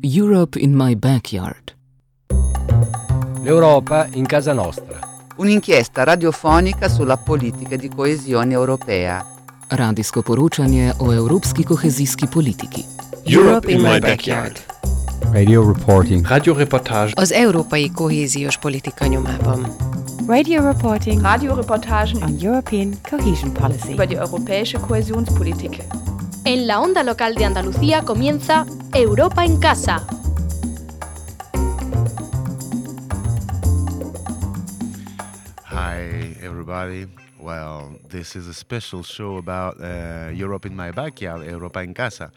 [0.00, 1.74] Europe in my backyard.
[3.42, 4.98] L'Europa in casa nostra.
[5.36, 9.24] Un'inchiesta radiofonica sulla politica di coesione europea.
[9.68, 12.84] Radijsko poročanje o evropski kohezijski politiki.
[13.24, 14.60] Europe in my backyard.
[15.32, 16.26] Radio reporting.
[16.26, 17.12] Radioreportage.
[17.16, 19.66] Az európai kohéziós politika nyomában.
[20.28, 23.92] Radio reporting Radioreportagen on European cohesion policy.
[23.92, 25.82] über die europäische Kohäsionspolitik.
[26.42, 28.64] En la onda local de Andalucía comienza
[28.94, 29.98] Europa en Casa.
[35.64, 37.06] Hi, everybody.
[37.38, 42.32] Well, this is a special show about uh, Europe in my backyard, Europa en Casa.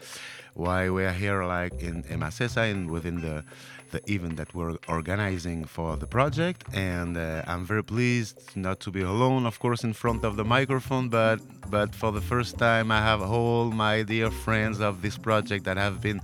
[0.54, 3.44] Why we are here, like in Emacesa, and within the
[3.92, 6.64] the event that we're organizing for the project.
[6.74, 10.44] And uh, I'm very pleased not to be alone, of course, in front of the
[10.44, 11.38] microphone, but
[11.70, 15.76] but for the first time, I have all my dear friends of this project that
[15.76, 16.20] have been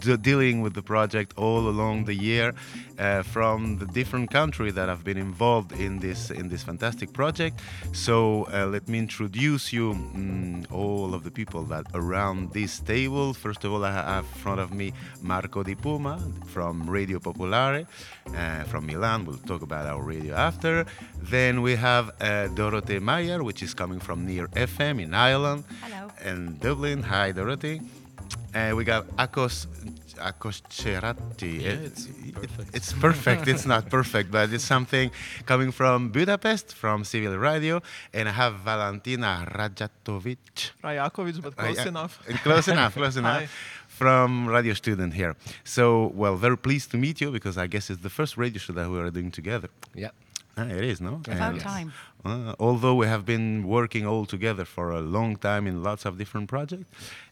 [0.00, 2.54] de- dealing with the project all along the year
[2.98, 7.60] uh, from the different countries that have been involved in this in this fantastic project.
[7.92, 13.34] So uh, let me introduce you mm, all of the people that around this table.
[13.34, 17.86] First of all, I have in front of me Marco Di Puma from Radio Popolare
[18.34, 19.24] uh, from Milan.
[19.24, 20.86] We'll talk about our radio after.
[21.20, 26.10] Then we have uh, Dorothee Meyer, which is coming from near FM in Ireland Hello.
[26.22, 27.02] and Dublin.
[27.02, 27.80] Hi, Dorothy.
[28.56, 29.66] Uh, we got Akos
[30.30, 31.52] Akos Cerati.
[31.60, 32.76] Yeah, It- it's it- perfect.
[32.78, 33.48] it's perfect.
[33.52, 35.10] it's not perfect, but it's something
[35.50, 37.74] coming from Budapest, from Civil Radio.
[38.16, 40.72] And I have Valentina Rajatovic.
[40.82, 42.12] Rajakovic, but close yeah, enough.
[42.46, 43.42] Close enough, close enough.
[43.42, 43.48] Hi.
[43.88, 45.34] From Radio Student here.
[45.64, 45.84] So,
[46.14, 48.88] well, very pleased to meet you because I guess it's the first radio show that
[48.90, 49.68] we are doing together.
[49.94, 50.10] Yeah.
[50.58, 51.20] Ah, it is, no?
[51.28, 51.92] About time.
[52.24, 56.16] uh, although we have been working all together for a long time in lots of
[56.16, 56.86] different projects.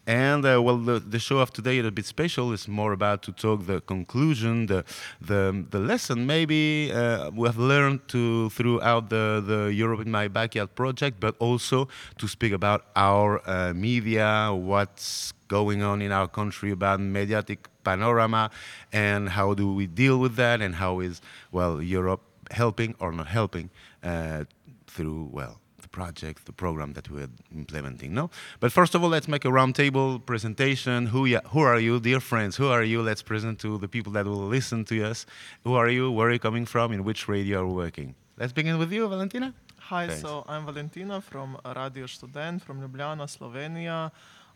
[0.06, 2.52] And uh, well, the, the show of today is a bit special.
[2.52, 4.84] It's more about to talk the conclusion, the
[5.22, 10.28] the, the lesson maybe uh, we have learned to throughout the the Europe in My
[10.28, 16.28] Backyard project, but also to speak about our uh, media, what's going on in our
[16.28, 18.50] country about mediatic panorama,
[18.92, 22.20] and how do we deal with that, and how is well Europe
[22.54, 23.70] helping or not helping
[24.02, 24.44] uh,
[24.86, 28.14] through well the project, the program that we're implementing.
[28.14, 31.06] No, but first of all, let's make a roundtable presentation.
[31.06, 32.56] Who ya, who are you, dear friends?
[32.56, 33.02] Who are you?
[33.02, 35.26] Let's present to the people that will listen to us.
[35.64, 36.10] Who are you?
[36.10, 36.92] Where are you coming from?
[36.92, 38.14] In which radio are you working?
[38.38, 39.54] Let's begin with you, Valentina.
[39.90, 40.22] Hi, Thanks.
[40.22, 44.10] so I'm Valentina from Radio Student from Ljubljana, Slovenia.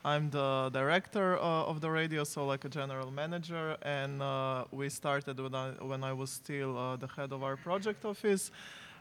[0.05, 4.89] I'm the director uh, of the radio, so like a general manager, and uh, we
[4.89, 8.51] started when I, when I was still uh, the head of our project office.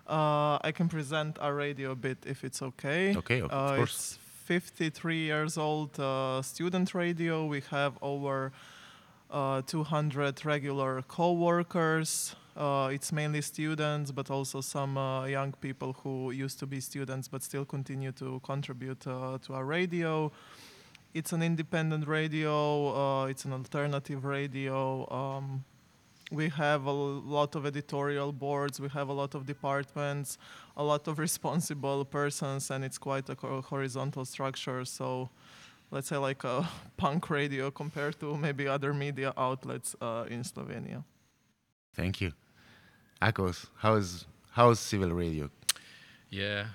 [0.07, 3.15] Uh, I can present our radio a bit if it's okay.
[3.17, 4.17] Okay, of Uh, course.
[4.17, 7.45] It's 53 years old uh, student radio.
[7.45, 8.51] We have over
[9.29, 12.35] uh, 200 regular co-workers.
[12.55, 17.27] Uh, it's mainly students, but also some uh, young people who used to be students
[17.27, 20.31] but still continue to contribute uh, to our radio.
[21.17, 22.53] It's an independent radio.
[22.95, 24.79] Uh, it's an alternative radio.
[25.09, 25.65] Um,
[26.31, 28.79] we have a lot of editorial boards.
[28.79, 30.37] We have a lot of departments,
[30.75, 33.35] a lot of responsible persons, and it's quite a
[33.73, 34.85] horizontal structure.
[34.85, 35.31] So
[35.89, 41.03] let's say like a punk radio compared to maybe other media outlets uh, in Slovenia.
[41.95, 42.31] Thank you,
[43.23, 43.65] Akos.
[43.77, 45.49] How is how is civil radio?
[46.29, 46.65] Yeah,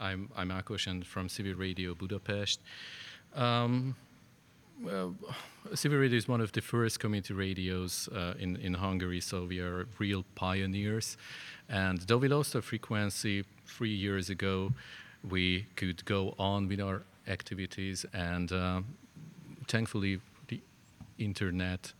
[0.00, 2.58] I'm I'm Akos and from Civil Radio Budapest.
[3.34, 3.96] Um,
[4.82, 5.14] well,
[5.74, 9.60] Civil Radio is one of the first community radios uh, in in Hungary, so we
[9.60, 11.16] are real pioneers.
[11.68, 14.72] And though we lost our frequency three years ago,
[15.28, 18.82] we could go on with our activities, and uh,
[19.68, 20.60] thankfully, the
[21.18, 21.94] internet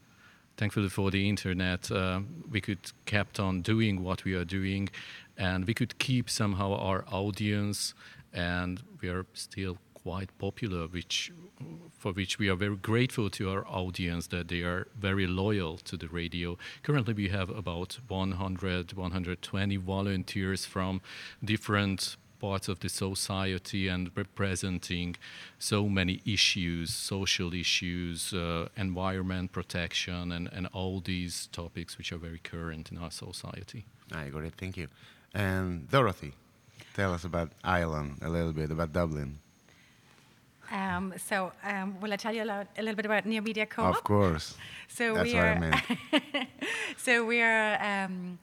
[0.56, 2.20] thankfully for the internet, uh,
[2.50, 4.88] we could kept on doing what we are doing,
[5.36, 7.94] and we could keep somehow our audience,
[8.32, 11.32] and we are still quite popular, which
[11.98, 15.96] for which we are very grateful to our audience that they are very loyal to
[15.96, 16.58] the radio.
[16.82, 21.00] Currently, we have about 100, 120 volunteers from
[21.44, 25.14] different parts of the society and representing
[25.60, 32.18] so many issues, social issues, uh, environment protection, and, and all these topics which are
[32.18, 33.84] very current in our society.
[34.12, 34.50] I agree.
[34.62, 34.88] Thank you.
[35.34, 36.32] And Dorothy,
[36.94, 39.38] tell us about Ireland a little bit about Dublin.
[40.72, 43.66] Um, so, um, will I tell you a, lot, a little bit about Near Media
[43.66, 43.94] Co-op?
[43.96, 44.56] Of course.
[44.88, 45.58] So That's we what I are.
[45.60, 46.48] meant.
[46.96, 48.38] so we are um,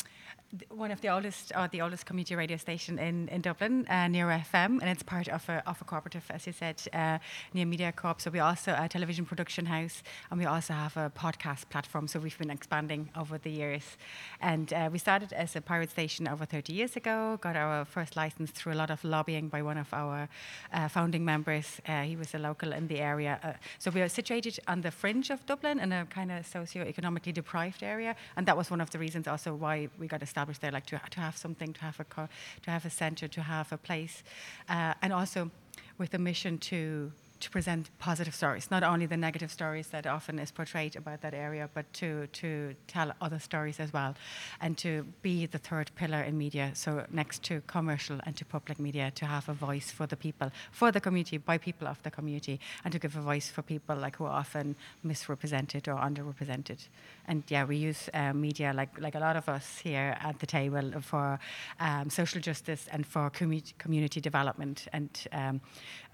[0.70, 4.26] one of the oldest, or the oldest community radio station in, in Dublin, uh, near
[4.28, 7.20] FM, and it's part of a, of a cooperative, as you said, uh,
[7.54, 8.20] Near Media Co-op.
[8.20, 10.02] So we also a television production house,
[10.32, 12.08] and we also have a podcast platform.
[12.08, 13.98] So we've been expanding over the years,
[14.42, 17.38] and uh, we started as a pirate station over 30 years ago.
[17.42, 20.30] Got our first license through a lot of lobbying by one of our
[20.74, 21.80] uh, founding members.
[21.88, 24.92] Uh, he was a local in the area, uh, so we are situated on the
[24.92, 28.90] fringe of Dublin in a kind of socio-economically deprived area, and that was one of
[28.90, 32.00] the reasons also why we got established there, like to, to have something, to have
[32.00, 32.30] a co-
[32.64, 34.24] to have a centre, to have a place,
[34.70, 35.52] uh, and also
[35.98, 40.40] with a mission to to present positive stories, not only the negative stories that often
[40.40, 44.16] is portrayed about that area, but to to tell other stories as well,
[44.62, 46.72] and to be the third pillar in media.
[46.74, 50.52] So next to commercial and to public media, to have a voice for the people,
[50.72, 53.96] for the community, by people of the community, and to give a voice for people
[53.96, 56.88] like who are often misrepresented or underrepresented.
[57.28, 60.46] And yeah, we use uh, media like like a lot of us here at the
[60.46, 61.40] table for
[61.80, 65.62] um, social justice and for commu- community development, and um,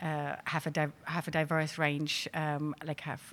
[0.01, 0.71] uh, have a
[1.15, 3.23] have a diverse range, um, like have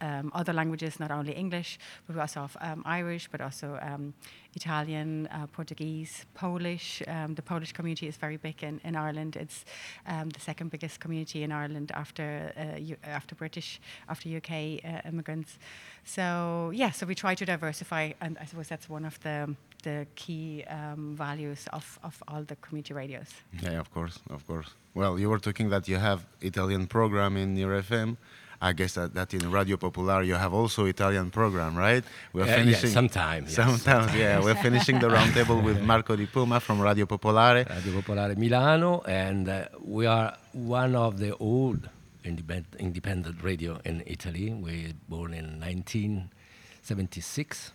[0.00, 4.12] um, other languages, not only English, but we also have um, Irish, but also um,
[4.54, 7.02] Italian, uh, Portuguese, Polish.
[7.06, 9.36] Um, the Polish community is very big in, in Ireland.
[9.36, 9.64] It's
[10.06, 15.58] um, the second biggest community in Ireland after uh, after British, after UK uh, immigrants.
[16.04, 20.06] So yeah, so we try to diversify, and I suppose that's one of the the
[20.14, 23.28] key um, values of, of all the community radios.
[23.62, 24.68] Yeah, of course, of course.
[24.94, 28.16] Well, you were talking that you have Italian program in your FM.
[28.60, 32.02] I guess that, that in Radio Popular you have also Italian program, right?
[32.32, 34.40] We're Uh, yeah, finishing sometime, yes, Sometimes, yeah.
[34.42, 37.64] We're finishing the roundtable with Marco Di Puma from Radio Popolare.
[37.68, 41.88] Radio Popolare Milano, and uh, we are one of the old
[42.24, 44.52] independent, independent radio in Italy.
[44.52, 47.70] We were born in 1976,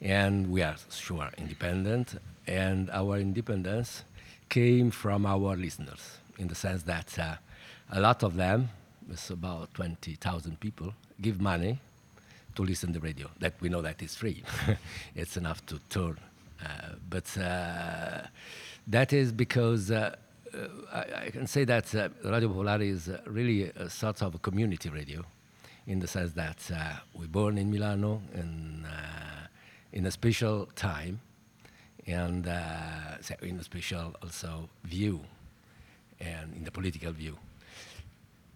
[0.00, 2.20] and we are sure independent.
[2.46, 4.02] And our independence
[4.48, 7.34] came from our listeners, in the sense that uh,
[7.92, 8.70] a lot of them,
[9.10, 11.78] it's about 20,000 people, give money
[12.54, 13.28] to listen to radio.
[13.38, 14.42] That we know that is free.
[15.14, 16.18] it's enough to turn.
[16.62, 18.22] Uh, but uh,
[18.86, 20.14] that is because uh,
[20.52, 20.58] uh,
[20.92, 24.88] I, I can say that uh, Radio Popolare is really a sort of a community
[24.88, 25.24] radio,
[25.86, 29.46] in the sense that uh, we're born in Milano uh,
[29.92, 31.20] in a special time,
[32.06, 35.20] and uh, in a special also view,
[36.20, 37.36] and in the political view.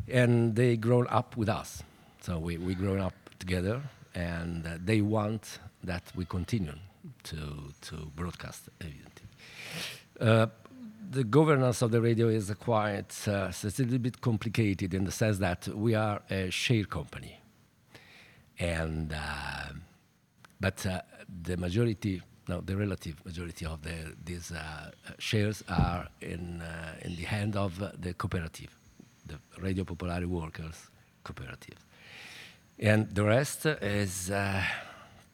[0.09, 1.83] And they grown up with us,
[2.21, 3.83] so we we grown up together,
[4.15, 6.79] and uh, they want that we continue
[7.25, 8.69] to to broadcast.
[10.21, 10.47] Uh,
[11.11, 15.13] the governance of the radio is quite uh, it's a little bit complicated in the
[15.13, 17.41] sense that we are a share company,
[18.59, 19.73] and uh,
[20.65, 21.03] but uh,
[21.43, 27.17] the majority, no, the relative majority of the these uh, shares are in uh, in
[27.17, 28.71] the hand of the cooperative,
[29.27, 30.89] the Radio Popolare Workers
[31.23, 31.79] Cooperative,
[32.79, 34.33] and the rest is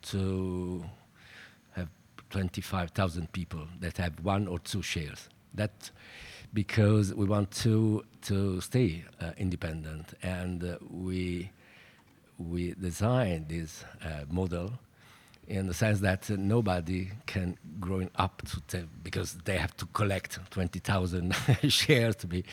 [0.03, 0.85] to
[1.77, 1.89] have
[2.31, 5.29] 25,000 people that have one or two shares.
[5.55, 5.93] That
[6.53, 11.53] because we want to to stay uh, independent, and uh, we
[12.37, 14.73] we designed this uh, model
[15.51, 19.85] in the sense that uh, nobody can grow up to te- because they have to
[19.87, 21.35] collect 20,000
[21.69, 22.45] shares to be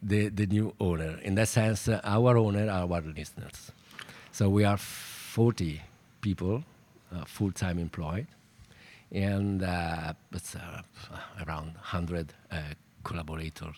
[0.00, 1.18] the, the new owner.
[1.22, 3.72] In that sense, uh, our owner are our listeners.
[4.30, 5.82] So we are 40
[6.20, 6.62] people,
[7.12, 8.28] uh, full-time employed,
[9.10, 10.82] and uh, it's uh,
[11.44, 12.58] around 100 uh,
[13.02, 13.74] collaborators.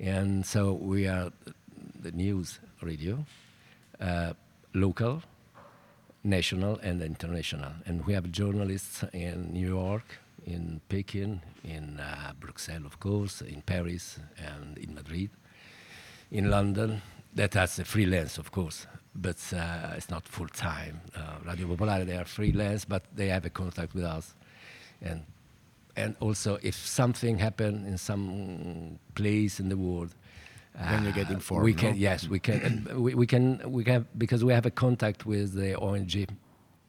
[0.00, 1.30] And so we are
[2.00, 3.24] the news radio,
[4.74, 5.22] local,
[6.28, 7.72] national, and international.
[7.86, 13.62] And we have journalists in New York, in Peking, in uh, Brussels, of course, in
[13.62, 15.30] Paris, and in Madrid,
[16.30, 17.02] in London.
[17.34, 21.00] That has a freelance, of course, but uh, it's not full time.
[21.14, 24.34] Uh, Radio Popolare, they are freelance, but they have a contact with us.
[25.02, 25.24] And
[25.98, 30.14] and also, if something happened in some place in the world,
[30.78, 31.96] Then you get informed, We can, no?
[31.96, 35.76] yes, we can, we, we can, we can, because we have a contact with the
[35.78, 36.26] ONG,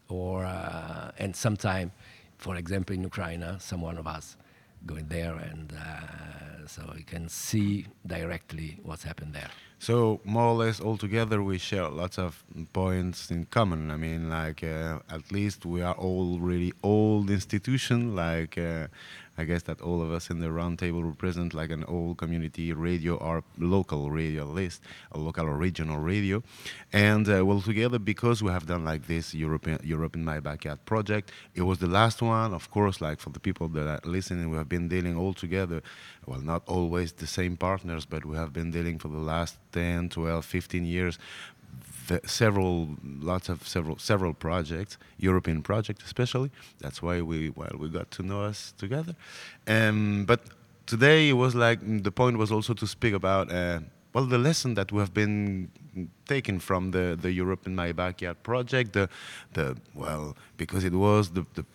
[0.10, 1.92] or uh, and sometime,
[2.38, 4.38] for example, in Ukraine, some one of us
[4.86, 9.50] going there, and uh, so we can see directly what's happened there.
[9.80, 12.44] So more or less all together we share lots of
[12.74, 13.92] points in common.
[13.92, 18.88] I mean, like uh, at least we are all really old institution, like uh,
[19.40, 23.16] I guess that all of us in the roundtable represent like an old community radio
[23.16, 24.82] or local radio list,
[25.14, 26.44] a local or regional radio.
[26.92, 30.84] And uh, well, together, because we have done like this European, Europe in My Backyard
[30.86, 34.50] project, it was the last one, of course, like for the people that are listening,
[34.50, 35.82] we have been dealing all together,
[36.26, 40.10] well, not always the same partners, but we have been dealing for the last 10,
[40.10, 41.18] 12, 15 years
[42.26, 46.50] several lots of several several projects european projects especially.
[46.80, 49.16] That's why we well we got to know us together.
[49.68, 50.42] Um, but
[50.86, 53.80] today it was like mm, the point was also to speak about uh,
[54.14, 55.70] well the lesson that we have been
[56.26, 59.10] taken from the the europe in my backyard project the
[59.54, 61.66] the well because it was the, the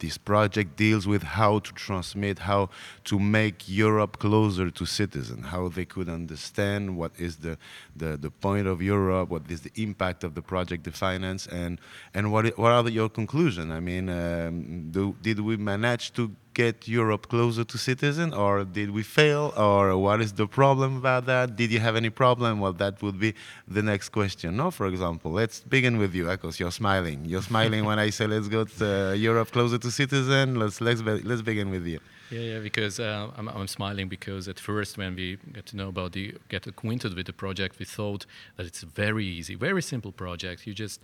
[0.00, 2.68] this project deals with how to transmit, how
[3.04, 7.56] to make Europe closer to citizens, how they could understand what is the,
[7.94, 11.80] the, the point of Europe, what is the impact of the project, the finance, and,
[12.14, 13.70] and what, what are the, your conclusions?
[13.70, 18.90] I mean, um, do, did we manage to get Europe closer to citizens, or did
[18.90, 21.56] we fail, or what is the problem about that?
[21.56, 22.60] Did you have any problem?
[22.60, 23.34] Well, that would be
[23.68, 24.56] the next question.
[24.56, 27.24] No, for example, let's begin with you, because You're smiling.
[27.24, 30.58] You're smiling when I say let's go to uh, Europe closer to citizen.
[30.58, 32.00] Let's let's be, let's begin with you.
[32.30, 35.88] Yeah, yeah, because uh, I'm, I'm smiling because at first when we get to know
[35.88, 38.24] about the get acquainted with the project, we thought
[38.56, 40.64] that it's very easy, very simple project.
[40.66, 41.00] You just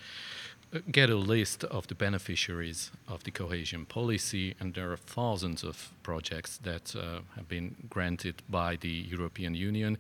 [0.91, 5.91] get a list of the beneficiaries of the cohesion policy, and there are thousands of
[6.03, 9.99] projects that uh, have been granted by the European Union.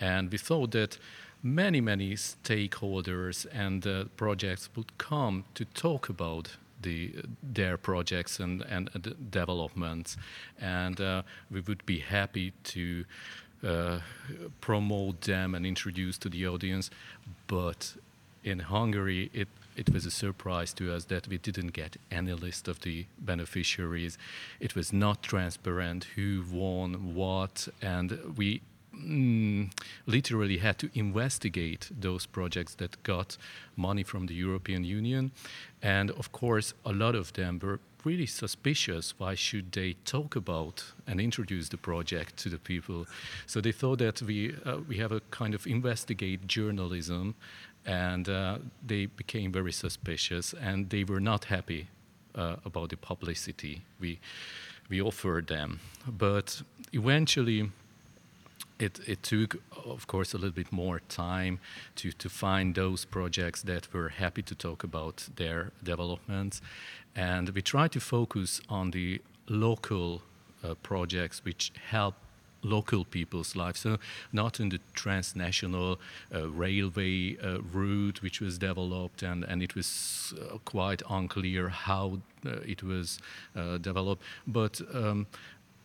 [0.00, 0.98] And we thought that
[1.42, 8.62] many, many stakeholders and uh, projects would come to talk about the, their projects and,
[8.62, 10.16] and uh, developments.
[10.60, 13.04] And uh, we would be happy to
[13.64, 14.00] uh,
[14.60, 16.90] promote them and introduce to the audience.
[17.46, 17.94] But
[18.46, 22.66] in Hungary, it it was a surprise to us that we didn't get any list
[22.66, 24.16] of the beneficiaries.
[24.58, 28.62] It was not transparent who won what, and we
[28.94, 29.70] mm,
[30.06, 33.36] literally had to investigate those projects that got
[33.76, 35.30] money from the European Union.
[35.82, 39.14] And of course, a lot of them were really suspicious.
[39.18, 43.06] Why should they talk about and introduce the project to the people?
[43.46, 47.34] So they thought that we, uh, we have a kind of investigate journalism
[47.86, 51.88] and uh, they became very suspicious and they were not happy
[52.34, 54.18] uh, about the publicity we
[54.88, 55.80] we offered them.
[56.06, 56.62] But
[56.92, 57.70] eventually
[58.78, 61.58] it, it took of course a little bit more time
[61.96, 66.60] to, to find those projects that were happy to talk about their developments.
[67.14, 70.22] And we tried to focus on the local
[70.62, 72.14] uh, projects which help
[72.68, 73.80] local people's lives.
[73.80, 73.98] So
[74.32, 75.98] not in the transnational
[76.34, 82.20] uh, railway uh, route which was developed, and, and it was uh, quite unclear how
[82.44, 83.18] uh, it was
[83.54, 85.26] uh, developed, but um,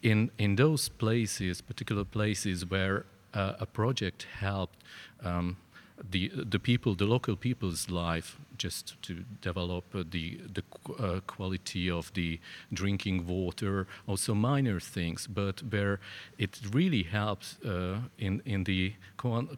[0.01, 4.83] in in those places, particular places where uh, a project helped.
[5.23, 5.57] Um,
[6.10, 10.63] the the people, the local people's life, just to develop the the
[11.00, 12.39] uh, quality of the
[12.74, 16.00] drinking water, also minor things, but where
[16.38, 18.93] it really helps uh, in in the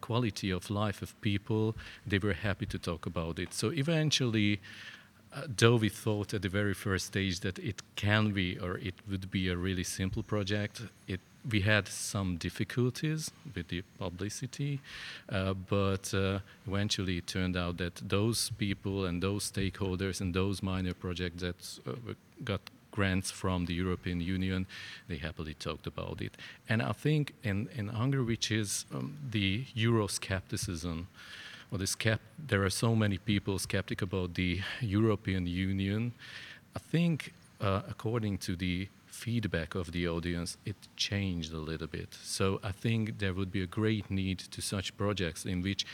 [0.02, 3.54] quality of life of people, they were happy to talk about it.
[3.54, 4.60] So eventually.
[5.36, 8.94] Uh, though we thought at the very first stage that it can be or it
[9.10, 11.20] would be a really simple project, it
[11.50, 14.80] we had some difficulties with the publicity,
[15.30, 20.64] uh, but uh, eventually it turned out that those people and those stakeholders and those
[20.64, 24.68] minor projects that uh, got grants from the European Union,
[25.08, 26.38] they happily talked about it.
[26.70, 31.08] And I think in, in Hungary, which is um, the Euroscepticism,
[31.72, 36.14] or the skept- there are so many people skeptic about the European Union,
[36.76, 42.18] I think uh, according to the feedback of the audience, it changed a little bit.
[42.24, 45.86] So I think there would be a great need to such projects in which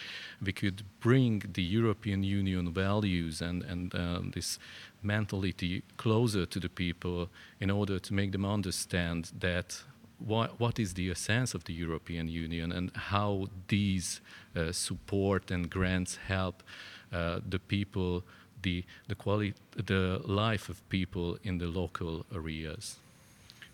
[0.42, 4.58] we could bring the European Union values and, and uh, this
[5.04, 9.84] mentality closer to the people in order to make them understand that
[10.18, 14.22] what, what is the essence of the European Union and how these
[14.56, 16.64] uh, support and grants help
[17.12, 18.24] uh, the people,
[18.62, 22.98] the, the, quality, the life of people in the local areas.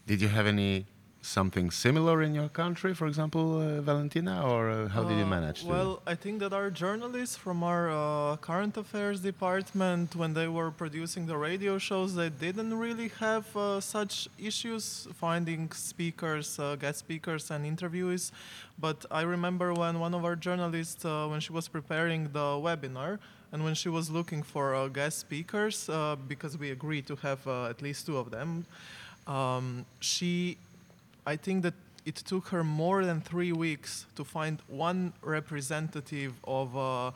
[0.08, 0.86] Did you have any
[1.24, 5.38] something similar in your country, for example, uh, Valentina, or uh, how did you uh,
[5.38, 5.64] manage?
[5.64, 10.48] Uh, well, I think that our journalists from our uh, current affairs department, when they
[10.48, 17.00] were producing the radio shows, they didn't really have uh, such issues finding speakers, guest
[17.00, 18.32] speakers, and interviewees.
[18.78, 23.18] But I remember when one of our journalists, when she was preparing the webinar,
[23.52, 25.90] and when she was looking for guest speakers,
[26.28, 28.66] because we agreed to have at least two of them
[29.28, 30.58] um, she,
[31.26, 31.74] I think that
[32.06, 37.14] it took her more than three weeks to find one representative of a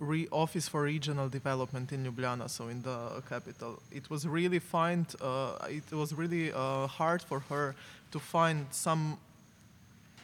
[0.00, 3.80] re- office for regional development in Ljubljana, so in the capital.
[3.92, 7.74] It was really find, uh, it was really uh, hard for her
[8.12, 9.18] to find some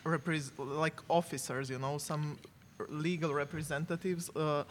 [0.05, 2.39] repres- like officers, you know, some
[2.89, 4.65] legal representatives uh,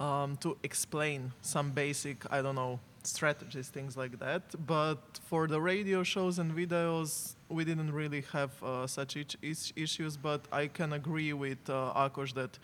[0.00, 4.42] um, to explain some basic, I don't know, strategies, things like that.
[4.66, 10.16] But for the radio shows and videos, we didn't really have uh, such issues.
[10.16, 12.58] But I can agree with uh, Akos that,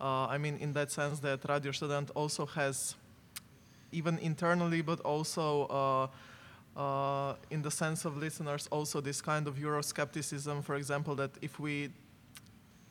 [0.00, 2.94] uh, I mean, in that sense, that Radio Student also has,
[3.92, 5.66] even internally, but also.
[5.66, 6.06] Uh,
[6.76, 11.58] uh, in the sense of listeners, also this kind of Euroscepticism, for example, that if
[11.58, 11.88] we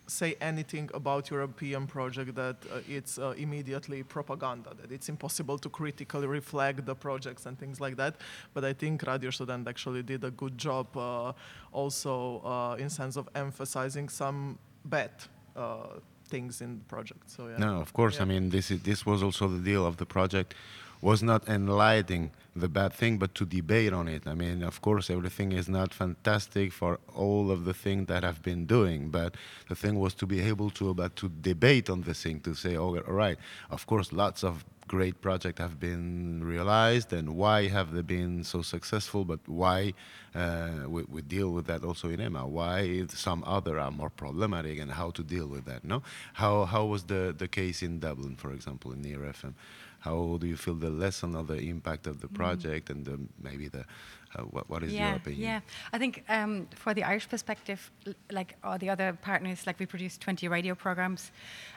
[0.07, 5.69] say anything about European project, that uh, it's uh, immediately propaganda, that it's impossible to
[5.69, 8.15] critically reflect the projects and things like that.
[8.53, 11.33] But I think Radio Student actually did a good job uh,
[11.71, 15.11] also uh, in sense of emphasizing some bad
[15.55, 17.29] uh, things in the project.
[17.29, 17.57] So yeah.
[17.57, 18.15] No, of course.
[18.15, 18.23] Yeah.
[18.23, 20.55] I mean, this is, this was also the deal of the project,
[21.01, 24.23] was not enlightening the bad thing, but to debate on it.
[24.25, 28.41] I mean, of course, everything is not fantastic for all of the things that I've
[28.41, 29.35] been doing, but
[29.67, 32.53] the thing was to be able to, uh, but to debate on the thing, to
[32.53, 33.37] say, oh, all right,
[33.69, 38.61] of course, lots of great projects have been realized, and why have they been so
[38.61, 39.25] successful?
[39.25, 39.93] But why
[40.33, 42.47] uh, we, we deal with that also in EMA?
[42.47, 45.83] Why some other are more problematic, and how to deal with that?
[45.83, 49.53] No, how how was the the case in Dublin, for example, in Near FM?
[50.05, 53.69] How do you feel the lesson of the impact of the project and the, maybe
[53.69, 53.85] the
[54.35, 55.41] uh, what, what is yeah, your opinion?
[55.41, 55.59] Yeah,
[55.93, 57.91] I think um, for the Irish perspective,
[58.31, 61.31] like all the other partners, like we produced 20 radio programs,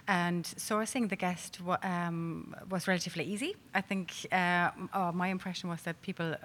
[0.09, 3.55] and sourcing the guest um, was relatively easy.
[3.75, 6.39] I think uh, uh, my impression was that people uh,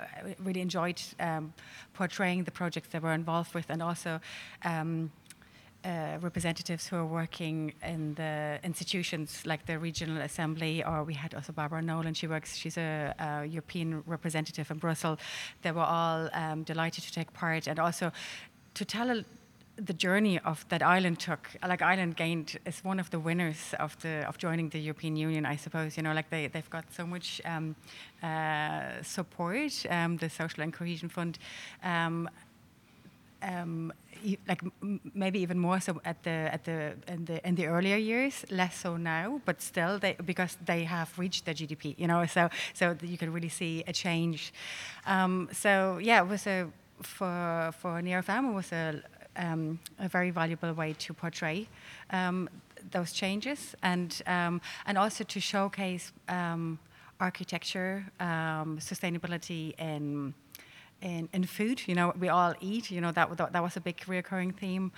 [0.46, 1.54] really enjoyed um,
[1.94, 4.20] portraying the projects they were involved with, and also.
[4.64, 5.12] Um,
[5.86, 11.34] uh, representatives who are working in the institutions like the regional assembly, or we had
[11.36, 12.14] also Barbara Nolan.
[12.14, 15.20] She works; she's a, a European representative in Brussels.
[15.62, 18.14] They were all um, delighted to take part, and also
[18.76, 19.26] to tell a,
[19.76, 21.50] the journey of that Ireland took.
[21.68, 25.46] Like Ireland gained is one of the winners of the of joining the European Union,
[25.46, 25.98] I suppose.
[25.98, 27.76] You know, like they they've got so much um,
[28.22, 31.40] uh, support, um, the Social and Cohesion Fund.
[31.84, 32.30] Um,
[33.42, 33.92] um,
[34.48, 34.62] like
[35.14, 38.76] maybe even more so at the at the in the in the earlier years, less
[38.78, 42.26] so now, but still they because they have reached their GDP, you know.
[42.26, 44.54] So so you can really see a change.
[45.06, 46.68] Um, so yeah, it was a
[47.02, 49.02] for for Near was a
[49.36, 51.68] um, a very valuable way to portray
[52.12, 52.50] um,
[52.92, 56.80] those changes and um, and also to showcase um,
[57.20, 60.34] architecture, um, sustainability in
[61.02, 61.82] in, in food.
[61.88, 62.92] You know, we all eat.
[62.92, 64.92] You know, that that, that was a big recurring theme.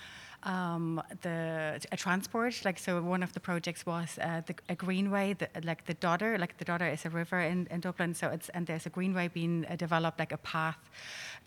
[0.43, 5.33] Um, the a transport, like so, one of the projects was uh, the, a greenway,
[5.33, 8.13] the, like the Dodder, like the Dodder is a river in, in Dublin.
[8.13, 10.77] So it's and there's a greenway being uh, developed, like a path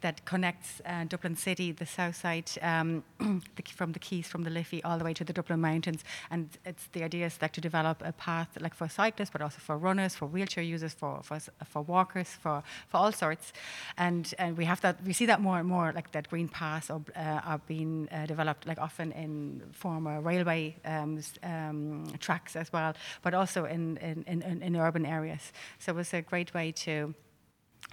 [0.01, 4.51] that connects uh, Dublin City, the south side, um, the, from the Quays, from the
[4.51, 6.05] Liffey, all the way to the Dublin Mountains.
[6.31, 9.59] And it's the idea is like to develop a path like for cyclists, but also
[9.59, 13.53] for runners, for wheelchair users, for for, for walkers, for for all sorts.
[13.97, 16.91] And and we have that we see that more and more like that green paths
[16.91, 22.73] are, uh, are being uh, developed like often in former railway um, um, tracks as
[22.73, 25.53] well, but also in in, in, in in urban areas.
[25.79, 27.15] So it was a great way to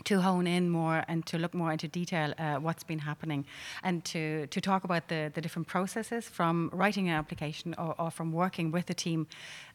[0.04, 3.46] to hone in more and to look more into detail uh, what's been happening
[3.84, 8.12] and to, to talk about the, the different processes from writing an application or, or
[8.12, 9.26] from working with the team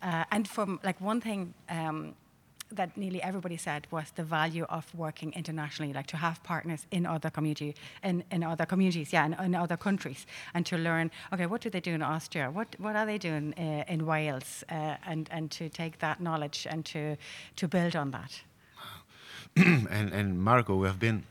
[0.02, 2.14] uh, and from like one thing um,
[2.72, 7.06] that nearly everybody said was the value of working internationally, like to have partners in
[7.06, 11.46] other community, in, in other communities, yeah, in, in other countries, and to learn, okay,
[11.46, 12.50] what do they do in Austria?
[12.50, 14.64] What what are they doing uh, in Wales?
[14.70, 17.16] Uh, and and to take that knowledge and to
[17.56, 18.42] to build on that.
[19.90, 21.24] and and Marco, we have been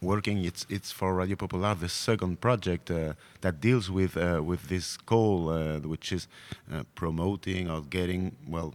[0.00, 0.44] working.
[0.44, 4.96] It's it's for Radio Popular, the second project uh, that deals with uh, with this
[4.96, 6.28] goal, uh, which is
[6.72, 8.74] uh, promoting or getting well.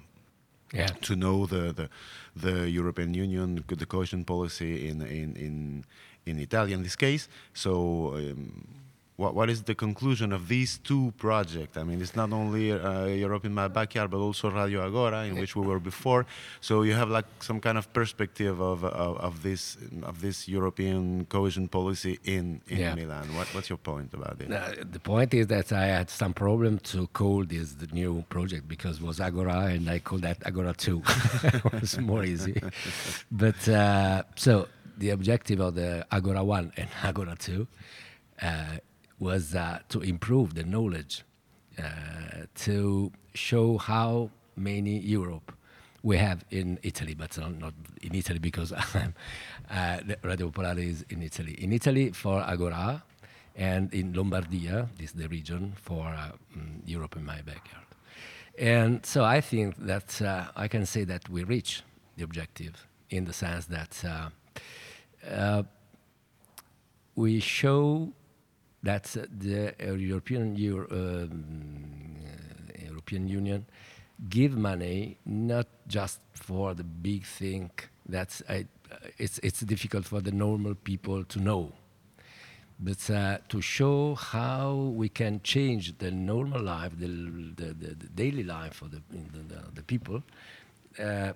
[0.73, 0.87] Yeah.
[1.01, 1.89] To know the, the
[2.35, 5.85] the European Union, the cohesion policy in in in
[6.25, 7.27] in Italy in this case.
[7.53, 8.15] So.
[8.15, 8.78] Um,
[9.19, 11.75] what, what is the conclusion of these two projects?
[11.77, 15.35] I mean, it's not only uh, Europe in my backyard, but also Radio Agora, in
[15.37, 16.25] which we were before.
[16.61, 21.25] So you have like some kind of perspective of of, of this of this European
[21.25, 22.95] cohesion policy in in Yeah.
[22.95, 23.25] Milan.
[23.35, 24.47] What, what's your point about it?
[24.51, 28.63] Uh, the point is that I had some problem to call this the new project
[28.75, 31.03] because it was Agora and I called that Agora 2.
[31.43, 32.55] it was more easy.
[33.43, 37.67] but uh, so the objective of the Agora 1 and Agora 2
[38.41, 38.77] uh,
[39.19, 41.23] was uh, to improve the knowledge,
[41.77, 45.53] uh, to show how many Europe
[46.01, 48.71] we have in Italy, but not, in Italy because
[49.69, 51.53] uh, Radio Popolare is in Italy.
[51.61, 53.03] In Italy for Agora,
[53.55, 57.85] and in Lombardia, this is the region for uh, mm, Europe in my backyard.
[58.57, 61.83] And so I think that uh, I can say that we reach
[62.15, 64.03] the objective in the sense that
[67.15, 68.13] we show
[68.83, 72.15] that the European, Euro, um,
[72.85, 73.65] European Union
[74.29, 77.71] give money not just for the big thing
[78.05, 78.41] that's
[79.17, 81.71] it's, it's difficult for the normal people to know
[82.79, 88.07] but uh, to show how we can change the normal life, the, the, the, the
[88.15, 89.01] daily life of the,
[89.75, 90.23] the, people,
[90.97, 91.33] uh,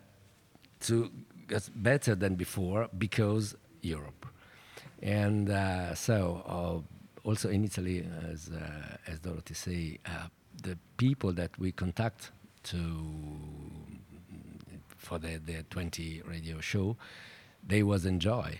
[0.80, 1.12] to
[1.48, 4.26] get better than before because Europe.
[5.02, 10.28] And uh, so, uh, also in Italy, as, uh, as Dorothy say, uh,
[10.62, 12.32] the people that we contact
[12.64, 12.78] to
[14.98, 16.96] for the, the 20 radio show,
[17.66, 18.60] they was enjoy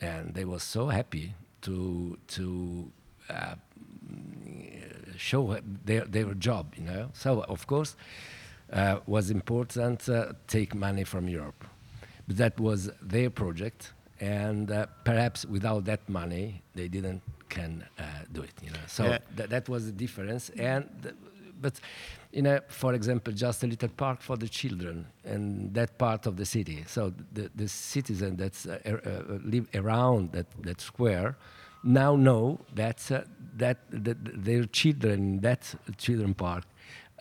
[0.00, 2.90] and they was so happy to to
[3.30, 3.54] uh,
[5.16, 7.10] show their their job, you know.
[7.14, 7.96] So of course,
[8.72, 11.64] uh, was important uh, take money from Europe,
[12.26, 17.22] but that was their project, and uh, perhaps without that money they didn't
[17.58, 18.02] can uh,
[18.36, 18.84] do it, you know.
[18.96, 19.18] So yeah.
[19.36, 20.84] th that was the difference, and
[21.64, 21.74] but
[22.34, 26.36] you know, for example, just a little park for the children and that part of
[26.36, 26.84] the city.
[26.86, 31.36] So the, the citizen that uh, er, uh, live around that, that square
[31.84, 33.22] now know that, uh,
[33.56, 36.64] that, that their children in that children park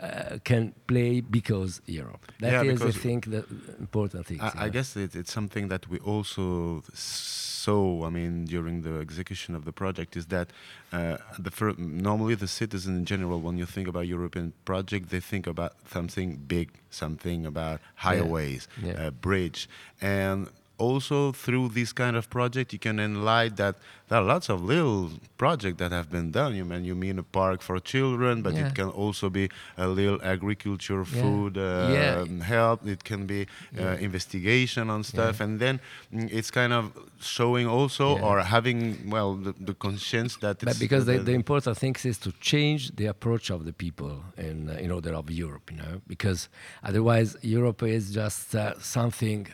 [0.01, 2.31] uh, can play because Europe.
[2.39, 3.45] That yeah, is, I think, the
[3.79, 4.41] important thing.
[4.41, 8.05] I, I guess it, it's something that we also saw.
[8.05, 10.49] I mean, during the execution of the project, is that
[10.91, 15.19] uh, the fir- normally the citizen in general, when you think about European project, they
[15.19, 19.03] think about something big, something about highways, yeah.
[19.03, 19.09] Yeah.
[19.11, 19.69] bridge,
[20.01, 23.75] and also through this kind of project you can enlighten that
[24.09, 26.55] there are lots of little projects that have been done.
[26.55, 28.67] You mean you mean a park for children but yeah.
[28.67, 31.21] it can also be a little agriculture yeah.
[31.21, 32.43] food uh, yeah.
[32.43, 32.85] help.
[32.85, 33.47] It can be
[33.79, 35.39] uh, investigation on stuff.
[35.39, 35.79] And then
[36.13, 41.05] mm, it's kind of showing also or having well the, the conscience that but because
[41.05, 44.91] the, the, important thing is to change the approach of the people in uh, in
[44.91, 46.01] order of Europe you know?
[46.07, 46.49] Because
[46.83, 49.47] otherwise Europe is just uh, something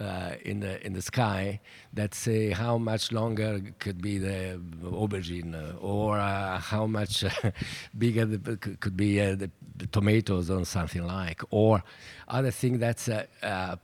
[0.00, 1.60] uh, in the in the sky
[1.92, 7.30] that say how much longer could be the aubergine uh, or uh, how much uh,
[7.98, 11.82] bigger the, could be uh, the, the, tomatoes or something like or
[12.28, 13.76] other thing that's uh,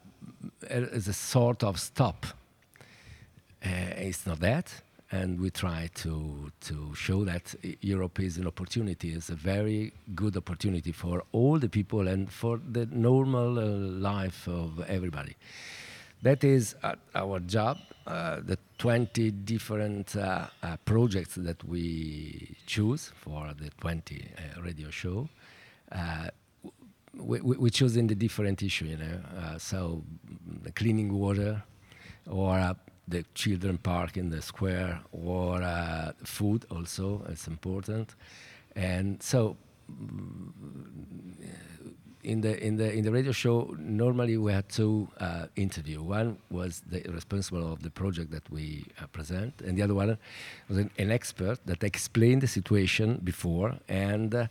[0.71, 2.27] is a sort of stop.
[3.63, 4.73] it's not that,
[5.11, 10.37] and we try to to show that Europe is an opportunity, is a very good
[10.37, 15.37] opportunity for all the people and for the normal life of everybody.
[16.23, 17.79] That is uh, our job.
[18.07, 24.91] Uh, the 20 different uh, uh projects that we choose for the 20 uh, radio
[24.91, 25.29] show,
[25.91, 26.29] uh,
[27.15, 29.59] we, we, choose in the different issue, you know.
[29.59, 30.05] so,
[30.63, 31.63] the cleaning water,
[32.31, 32.77] or
[33.09, 38.15] the children park in the square, or food also is important.
[38.77, 39.57] And so,
[42.27, 46.03] in the in the in the radio show, normally we had two uh, interview.
[46.03, 50.19] One was the responsible of the project that we uh, present, and the other one
[50.69, 54.47] was an, an, expert that explained the situation before and uh,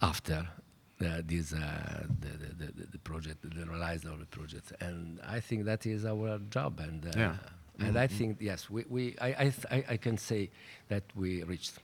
[0.00, 0.48] after
[0.98, 4.72] this uh, the, the, the, the, project, the realized of the project.
[4.80, 6.80] And I think that is our job.
[6.80, 7.36] And uh, yeah.
[7.78, 8.04] and mm -hmm.
[8.04, 10.50] I think yes, we, we I, I, I can say
[10.88, 11.74] that we reached.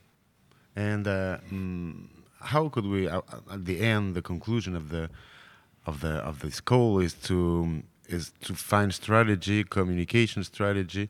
[0.76, 3.20] And uh, mm, how could we uh,
[3.50, 5.10] at the end the conclusion of the
[5.86, 11.08] of the of this call is to is to find strategy communication strategy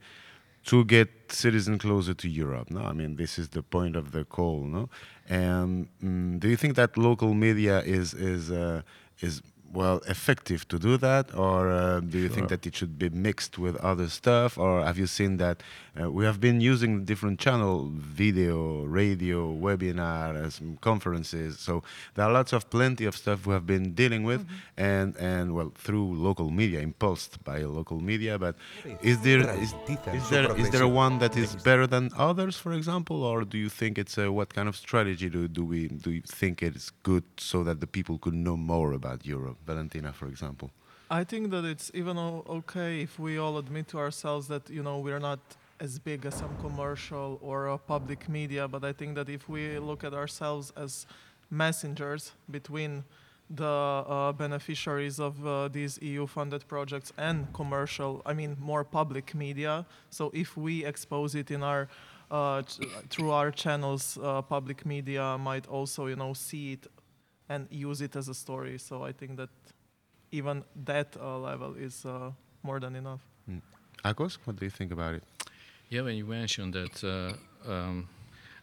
[0.65, 2.71] to get citizens closer to Europe.
[2.71, 4.65] No, I mean this is the point of the call.
[4.65, 4.89] No,
[5.29, 8.83] and um, do you think that local media is is uh,
[9.21, 12.37] is well effective to do that or uh, do you sure.
[12.37, 15.63] think that it should be mixed with other stuff or have you seen that
[16.01, 21.83] uh, we have been using different channel video radio webinar webinars conferences so
[22.15, 24.91] there are lots of plenty of stuff we have been dealing with mm -hmm.
[24.93, 28.55] and and well through local media impulsed by local media but
[29.03, 29.75] is there is,
[30.19, 33.71] is there is there one that is better than others for example or do you
[33.81, 36.87] think it's a, what kind of strategy do, do we do you think it is
[37.03, 40.71] good so that the people could know more about Europe Valentina, for example?
[41.11, 44.99] I think that it's even okay if we all admit to ourselves that you know
[44.99, 45.41] we're not
[45.81, 50.05] as big as some commercial or public media, but I think that if we look
[50.05, 51.07] at ourselves as
[51.51, 53.05] messengers between
[53.49, 59.87] the uh, beneficiaries of uh, these EU-funded projects and commercial, I mean more public media.
[60.11, 61.89] So if we expose it in our
[62.31, 66.87] uh, ch- through our channels, uh, public media might also you know see it
[67.49, 68.79] and use it as a story.
[68.79, 69.51] So I think that
[70.31, 72.31] even that uh, level is uh,
[72.63, 73.21] more than enough.
[73.51, 73.63] Mm.
[74.05, 75.23] Akos, what do you think about it?
[75.91, 78.09] Yeah, when you mentioned that uh, um,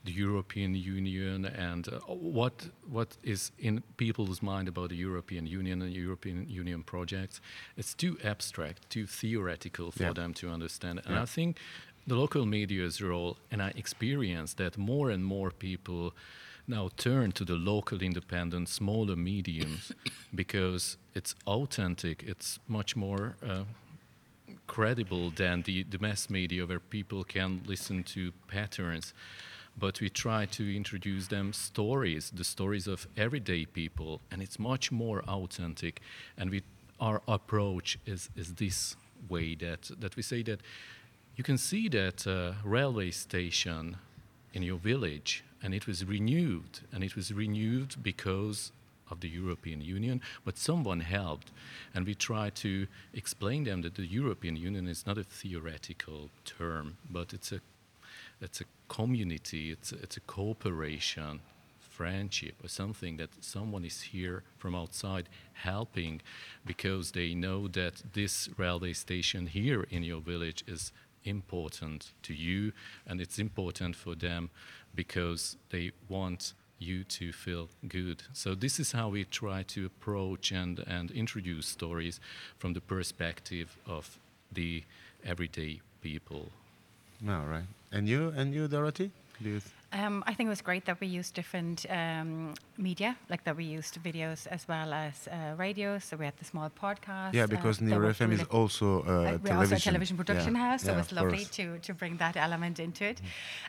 [0.03, 5.81] the European Union and uh, what what is in people's mind about the European Union
[5.81, 7.41] and European Union projects,
[7.77, 10.13] it's too abstract, too theoretical for Yeah.
[10.13, 11.01] them to understand.
[11.05, 11.23] And Yeah.
[11.23, 11.57] I think
[12.07, 16.13] the local media's role, and I experience that more and more people
[16.67, 19.91] now turn to the local independent smaller mediums
[20.35, 23.63] because it's authentic it's much more uh,
[24.67, 29.13] credible than the, the mass media where people can listen to patterns.
[29.77, 34.91] But we try to introduce them stories the stories of everyday people and it's much
[34.91, 36.01] more authentic.
[36.37, 36.63] And we
[36.99, 38.95] our approach is, is this
[39.29, 40.61] way that, that we say that
[41.35, 43.97] you can see that uh, railway station
[44.53, 48.71] in your village and it was renewed and it was renewed because
[49.09, 51.51] of the European Union, but someone helped.
[51.93, 56.97] And we try to explain them that the European Union is not a theoretical term,
[57.09, 57.61] but it's a,
[58.41, 61.41] it's a community, it's a, it's a cooperation,
[61.79, 66.21] friendship, or something that someone is here from outside helping
[66.65, 70.91] because they know that this railway station here in your village is
[71.23, 72.71] important to you
[73.07, 74.49] and it's important for them
[74.95, 78.23] because they want you to feel good.
[78.33, 82.19] So this is how we try to approach and, and introduce stories
[82.57, 84.17] from the perspective of
[84.51, 84.83] the
[85.25, 86.49] everyday people.
[87.27, 87.67] All right.
[87.91, 89.11] And you, and you, Dorothy?
[89.41, 89.61] Do you
[89.95, 93.63] Um, I think it was great that we used different um, media, like that we
[93.63, 95.99] used videos as well as uh, radio.
[95.99, 97.33] So we had the small podcast.
[97.33, 99.57] yeah, uh, because Nero worked FM is also uh, uh, we're television.
[99.57, 100.71] also a television production Yeah.
[100.71, 101.49] house, so Yeah, it was lovely course.
[101.51, 103.21] to, to bring that element into it.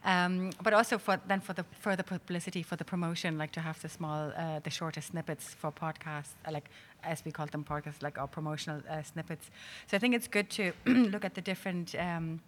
[0.04, 3.80] Um, but also for then for the further publicity, for the promotion, like to have
[3.80, 6.68] the small, uh, the shorter snippets for podcasts, uh, like
[7.04, 9.48] as we call them podcasts, like our promotional uh, snippets.
[9.86, 10.72] So I think it's good to
[11.12, 11.94] look at the different.
[11.94, 12.40] Um,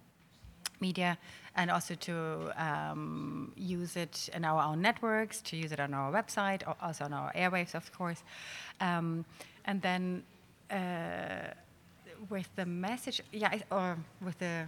[0.81, 1.17] media
[1.55, 6.11] and also to um, use it in our own networks, to use it on our
[6.11, 8.23] website, also on our airwaves, of course.
[8.79, 9.25] Um,
[9.65, 10.23] and then
[10.71, 11.53] uh,
[12.29, 14.65] with the message, yeah, or with the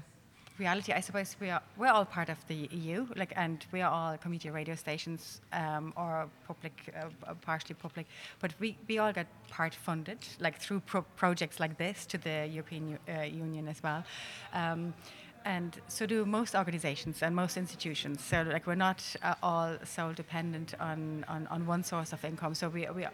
[0.58, 3.92] reality, I suppose we are we're all part of the EU, like, and we are
[3.92, 8.06] all community radio stations um, or public, uh, partially public,
[8.40, 12.48] but we, we all get part funded, like through pro- projects like this to the
[12.48, 14.04] European uh, Union as well.
[14.54, 14.94] Um,
[15.46, 18.24] and so do most organizations and most institutions.
[18.24, 22.56] So like we're not uh, all so dependent on, on, on one source of income.
[22.56, 23.06] So we, we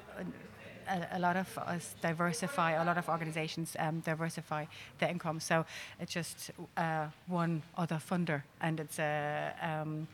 [0.87, 4.65] a, a lot of us diversify, a lot of organizations um, diversify
[4.99, 5.39] the income.
[5.39, 5.65] So
[5.99, 9.53] it's just uh, one other funder, and it's a.
[9.61, 10.07] Um,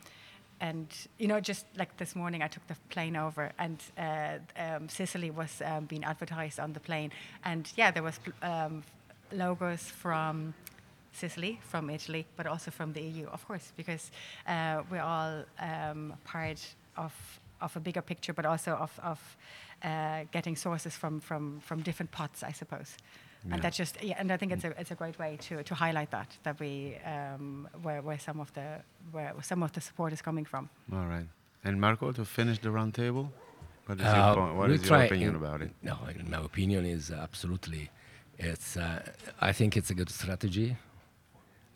[0.61, 4.87] and you know, just like this morning, I took the plane over, and uh, um,
[4.87, 7.11] Sicily was um, being advertised on the plane,
[7.43, 8.83] and yeah, there was um,
[9.31, 10.53] logos from
[11.13, 14.11] Sicily, from Italy, but also from the EU, of course, because
[14.47, 17.13] uh, we're all um, part of
[17.61, 19.19] of a bigger picture, but also of of
[19.83, 22.97] uh, getting sources from from from different pots, I suppose.
[23.45, 23.53] Yeah.
[23.55, 25.75] And that just yeah, and I think it's a it's a great way to, to
[25.75, 30.13] highlight that that we um, where where some of the where some of the support
[30.13, 30.69] is coming from.
[30.91, 31.27] All right.
[31.63, 33.29] And Marco, to finish the roundtable,
[33.85, 34.55] what is Uh, your, point?
[34.55, 35.71] What we is your opinion in- about it?
[35.81, 37.89] No, in my opinion is absolutely.
[38.37, 38.77] It's.
[38.77, 38.99] Uh,
[39.41, 40.75] I think it's a good strategy,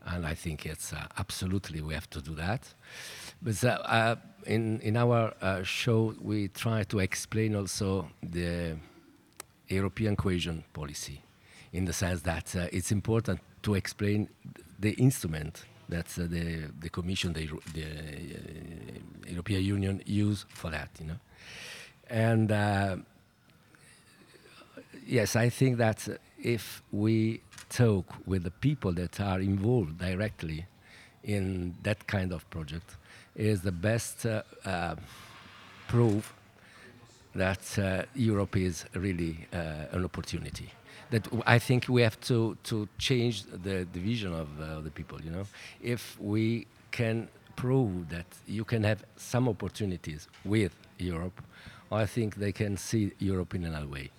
[0.08, 2.74] and I think it's uh, absolutely we have to do that.
[3.42, 4.16] But uh, uh,
[4.46, 8.78] in in our uh, show we try to explain also the
[9.68, 11.22] European cohesion policy,
[11.74, 14.30] in the sense that uh, it's important to explain
[14.80, 21.08] the instrument that uh, the the Commission, the, the European Union use for that, you
[21.08, 21.20] know,
[22.10, 23.04] and.
[25.10, 26.06] Yes, I think that
[26.38, 27.40] if we
[27.70, 30.66] talk with the people that are involved directly
[31.24, 32.96] in that kind of project,
[33.36, 34.96] is the best uh, uh,
[35.88, 36.34] proof
[37.36, 40.72] that uh, Europe is really uh, an opportunity.
[41.12, 45.22] That I think we have to, to change the, division of uh, the people.
[45.22, 45.46] You know,
[45.82, 51.42] if we can prove that you can have some opportunities with Europe,
[51.92, 54.12] I think they can see Europe in another way.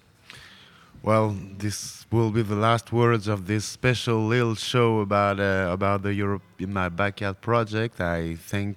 [1.03, 6.03] Well, this will be the last words of this special little show about uh, about
[6.03, 8.01] the Europe in my backyard project.
[8.01, 8.77] I thank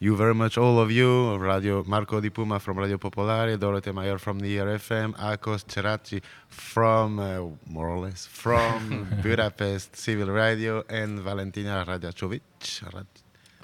[0.00, 1.36] you very much, all of you.
[1.36, 7.18] Radio Marco Di Puma from Radio Popolare, Dorothy Mayer from the RFM, Akos Ceracci from
[7.18, 12.42] uh, more or less from Budapest Civil Radio, and Valentina Radakovic.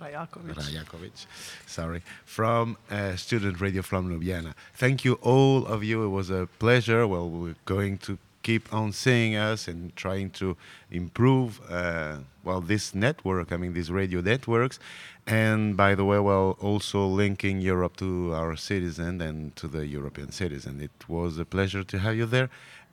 [0.00, 0.54] Rajakovic.
[0.54, 1.26] Rajakovic,
[1.66, 4.54] sorry, from uh, Student Radio from Ljubljana.
[4.74, 6.04] Thank you, all of you.
[6.04, 7.06] It was a pleasure.
[7.06, 10.56] Well, we're going to keep on seeing us and trying to
[10.90, 14.78] improve, uh, well, this network, I mean, these radio networks.
[15.26, 20.32] And by the way, well, also linking Europe to our citizen and to the European
[20.32, 20.80] citizen.
[20.80, 22.48] It was a pleasure to have you there.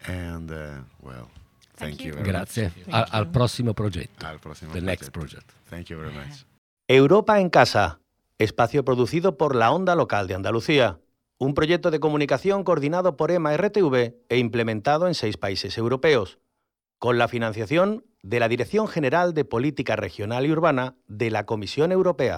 [0.05, 1.29] And, uh, well,
[1.77, 2.13] thank, you.
[2.13, 2.69] very Grazie.
[2.87, 3.09] much.
[3.13, 4.25] Al, al prossimo progetto.
[4.25, 5.51] Al prossimo The next project.
[5.69, 6.45] Thank you very much.
[6.89, 7.99] Europa en Casa,
[8.37, 11.01] espacio producido por la Onda Local de Andalucía,
[11.37, 16.39] un proyecto de comunicación coordinado por EMA RTV e implementado en seis países europeos,
[16.97, 21.91] con la financiación de la Dirección General de Política Regional y Urbana de la Comisión
[21.91, 22.35] Europea.